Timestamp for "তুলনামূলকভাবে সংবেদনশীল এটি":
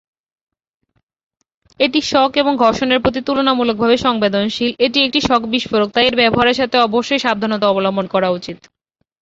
3.27-4.99